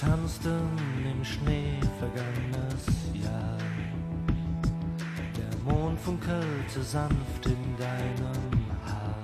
[0.00, 0.60] tanzten
[1.04, 2.86] im Schnee vergangenes
[3.22, 3.58] Jahr.
[5.36, 9.14] Der Mond funkelte sanft in deinem Haar.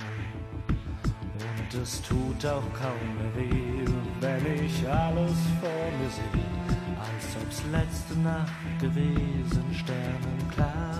[1.38, 3.86] Und es tut auch kaum mehr weh,
[4.20, 10.95] wenn ich alles vor mir sehe, als ob's letzte Nacht gewesen, sternenklar.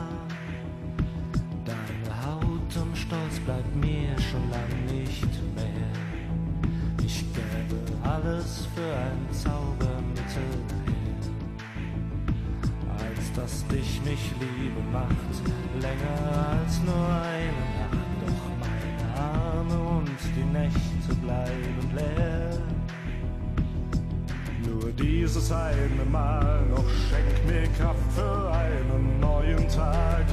[25.87, 30.25] Dieses eine Mal noch schenkt mir Kraft für einen neuen Tag.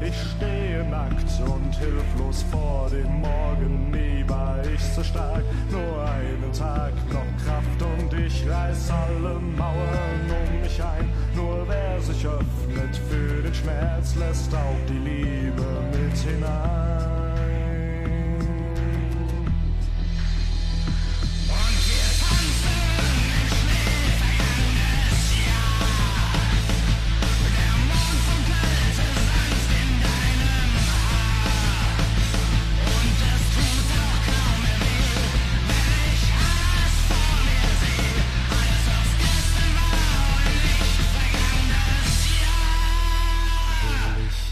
[0.00, 2.61] Ich stehe nackt und hilflos vor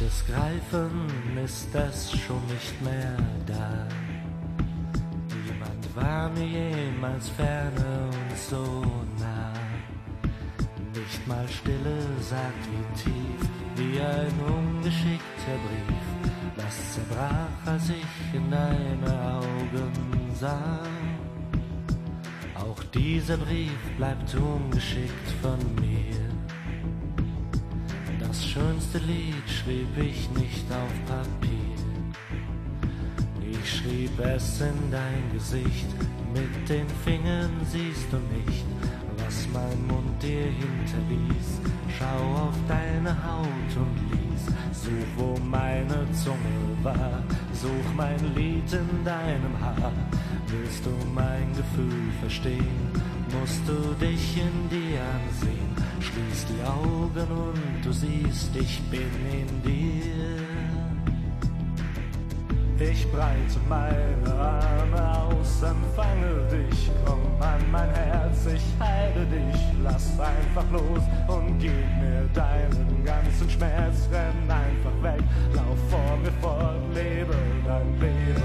[0.00, 1.08] Will ich es greifen,
[1.44, 3.86] ist es schon nicht mehr da.
[5.28, 8.82] Niemand war mir jemals ferne und so
[9.18, 9.52] nah.
[10.94, 16.56] Nicht mal Stille sagt wie tief, wie ein ungeschickter Brief.
[16.56, 19.92] Was zerbrach, als ich in deine Augen
[20.34, 20.80] sah.
[22.54, 26.29] Auch dieser Brief bleibt ungeschickt von mir.
[28.40, 31.76] Das schönste Lied schrieb ich nicht auf Papier.
[33.52, 35.86] Ich schrieb es in dein Gesicht,
[36.32, 38.64] mit den Fingern siehst du nicht,
[39.18, 41.60] was mein Mund dir hinterließ.
[41.98, 49.04] Schau auf deine Haut und lies, such wo meine Zunge war, such mein Lied in
[49.04, 49.92] deinem Haar.
[50.46, 52.90] Willst du mein Gefühl verstehen,
[53.38, 55.69] musst du dich in dir ansehen.
[56.00, 60.00] Schließ die Augen und du siehst, ich bin in dir.
[62.80, 70.18] Ich breite meine Arme aus, empfange dich, komm an mein Herz, ich heile dich, lass
[70.18, 75.22] einfach los und gib mir deinen ganzen Schmerz, renn einfach weg,
[75.52, 77.36] lauf vor mir fort, lebe
[77.66, 78.42] dein Leben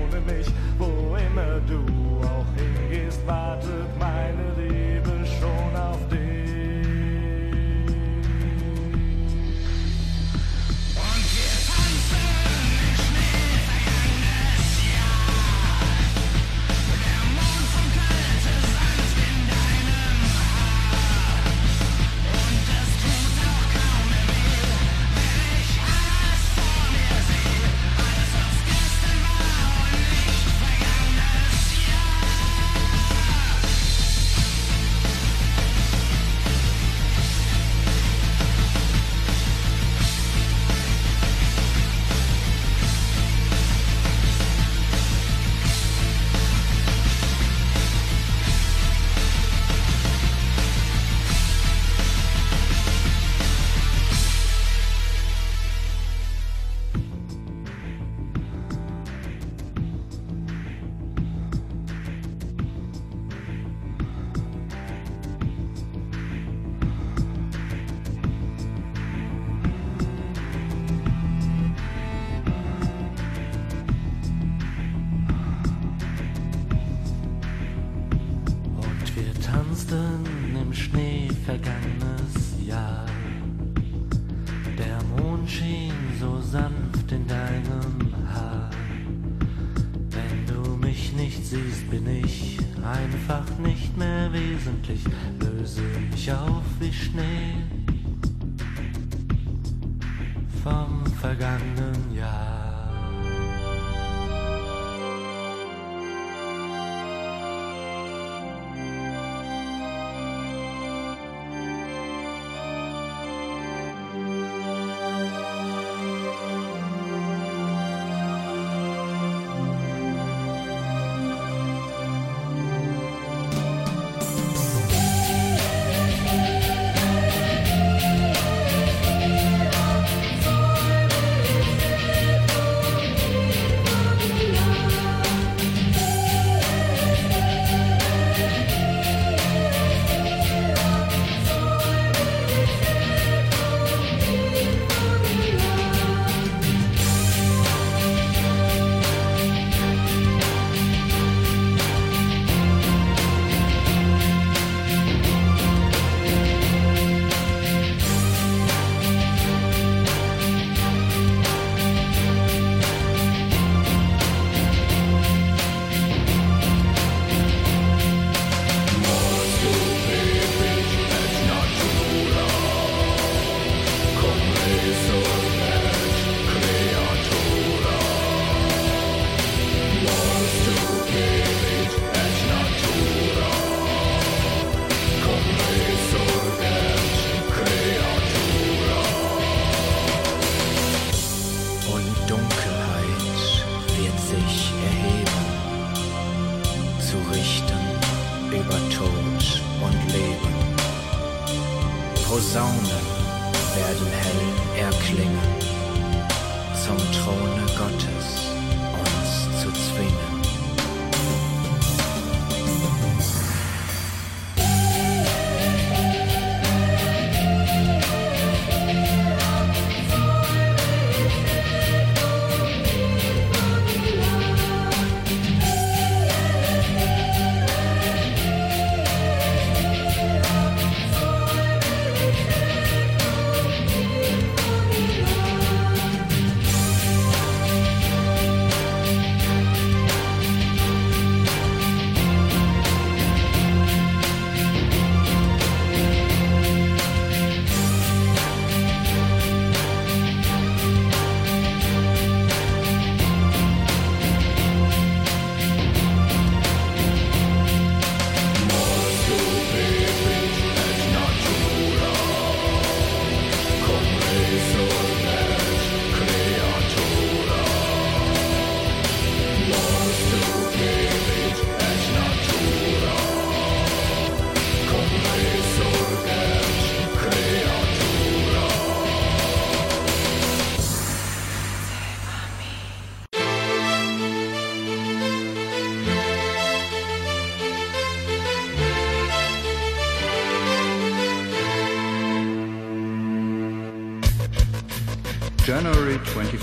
[0.00, 0.46] ohne mich,
[0.78, 1.84] wo immer du
[2.24, 4.53] auch hingehst, wartet meine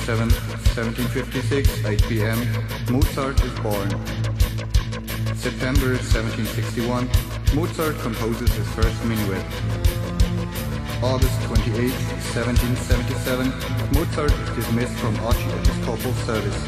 [0.01, 0.33] 7th,
[0.74, 2.39] 1756, 8 p.m.,
[2.89, 3.89] Mozart is born.
[5.38, 7.06] September 1761,
[7.53, 9.45] Mozart composes his first minuet.
[11.06, 11.94] August 28,
[12.33, 13.53] 1777,
[13.94, 16.59] Mozart is dismissed from archiepiscopal service.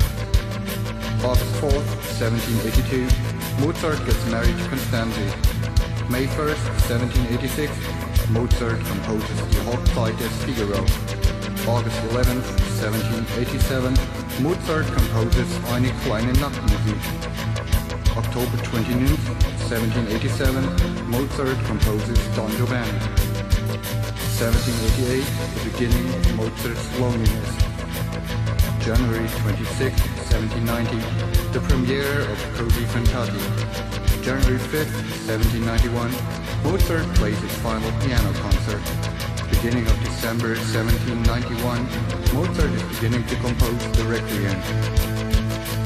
[1.26, 1.74] August 4,
[2.22, 3.10] 1782,
[3.66, 5.26] Mozart gets married to Constanze.
[6.10, 6.54] May 1,
[6.86, 7.74] 1786,
[8.30, 10.86] Mozart composes the Hochzeit des Figaro.
[11.66, 13.94] August 11, 1787,
[14.42, 17.00] Mozart composes Eine kleine Nachtmusik.
[18.18, 19.18] October 29,
[19.72, 20.68] 1787,
[21.08, 23.00] Mozart composes Don Giovanni.
[24.36, 27.56] 1788, the beginning of Mozart's loneliness.
[28.84, 29.96] January 26,
[30.36, 31.00] 1790,
[31.56, 33.40] the premiere of Cody Cantati.
[34.22, 36.12] January 5, 1791,
[36.68, 38.84] Mozart plays his final piano concert
[39.56, 41.86] beginning of December 1791,
[42.34, 44.58] Mozart is beginning to compose the Requiem.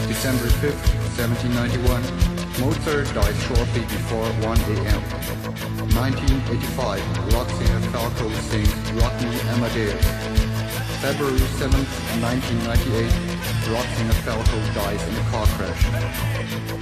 [0.08, 0.80] December 5th,
[1.20, 5.02] 1791, Mozart dies shortly before 1 a.m.
[5.92, 10.06] 1985, rock singer Falco sings Me Amadeus.
[11.04, 11.92] February 7th,
[12.24, 13.12] 1998,
[13.74, 15.84] rock singer Falco dies in a car crash.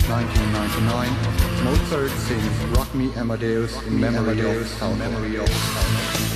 [0.06, 6.35] 1999, Mozart sings Rock Me Amadeus in memory of Falco.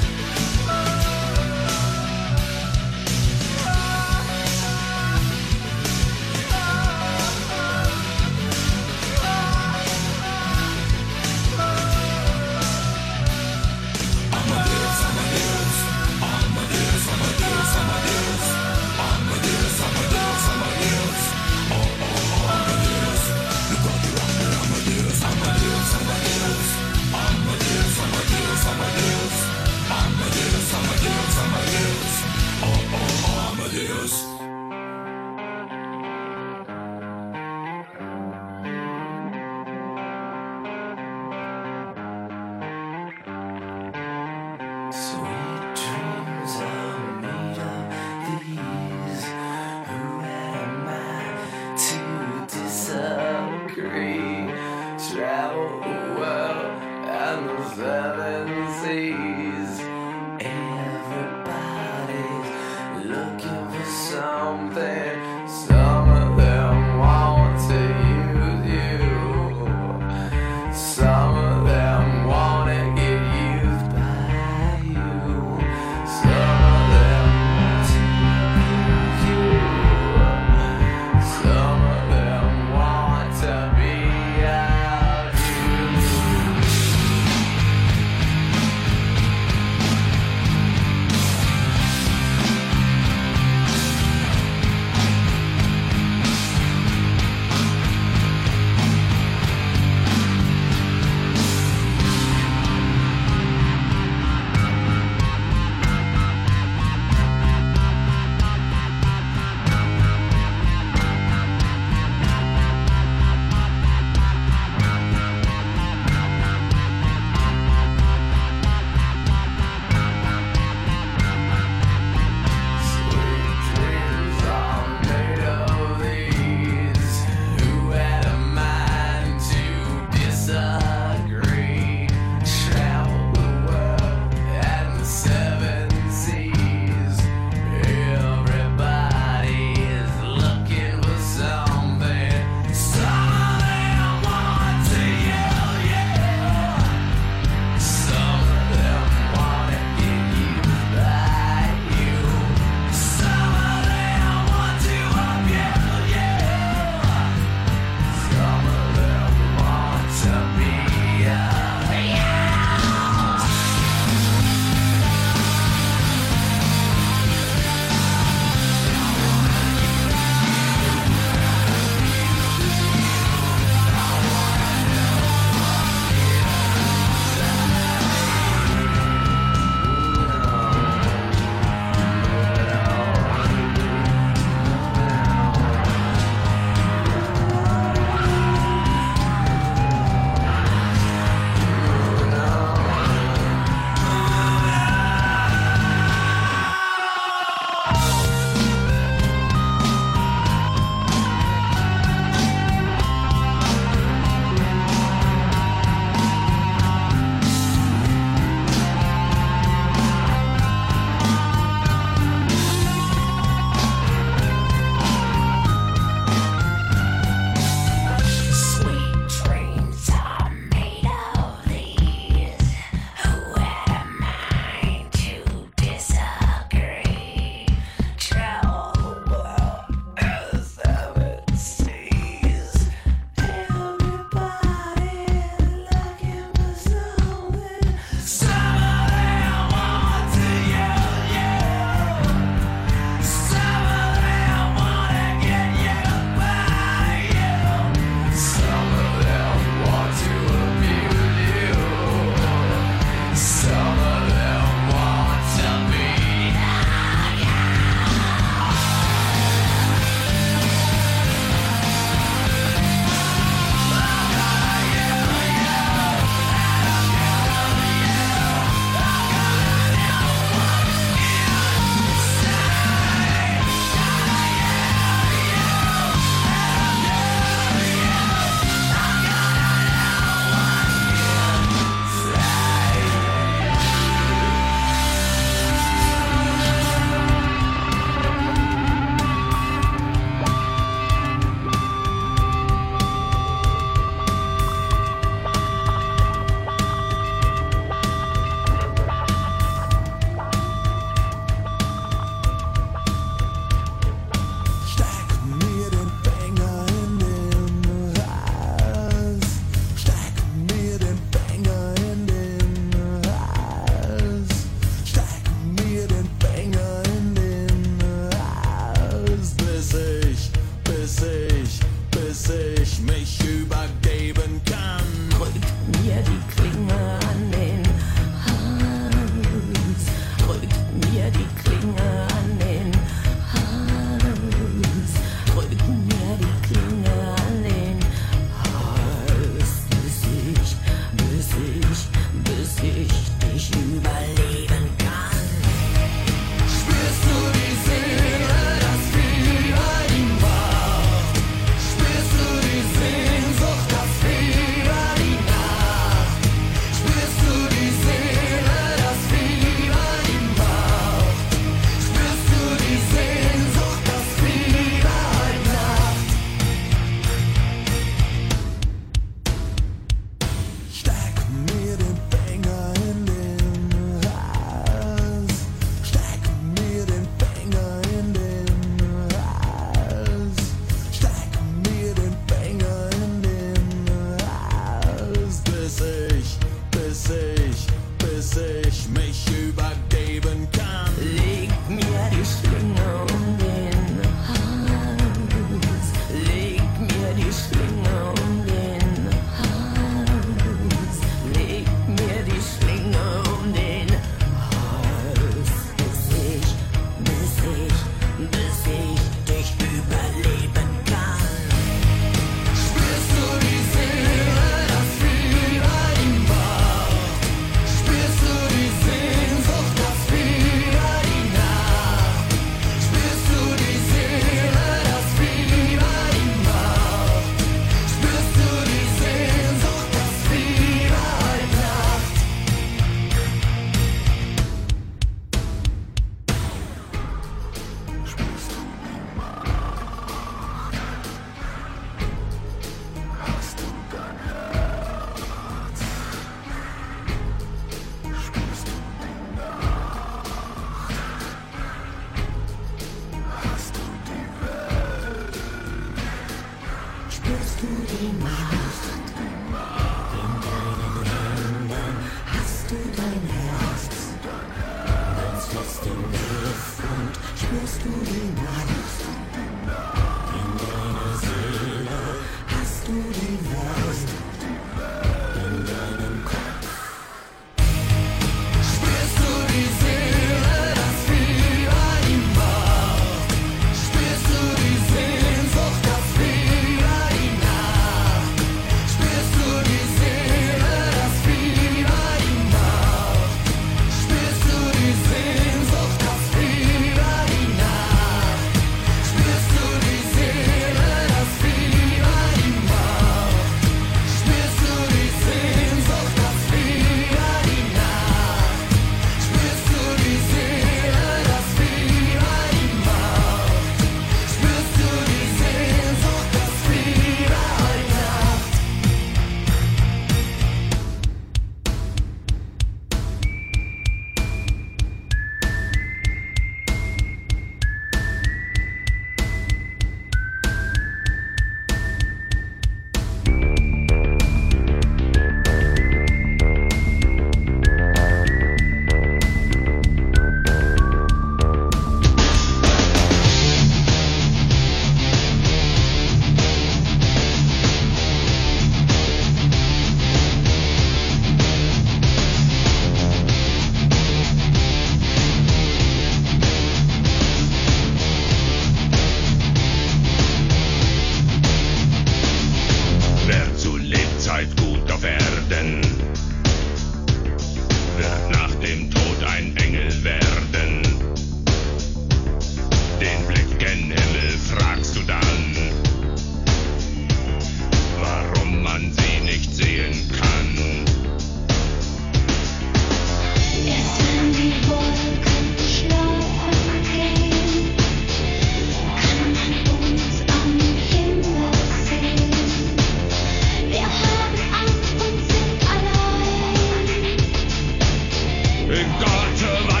[598.91, 600.00] Got to my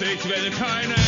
[0.00, 1.07] Ich will keine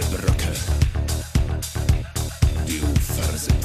[0.00, 0.52] Brücke.
[2.66, 3.62] Die Ufer sind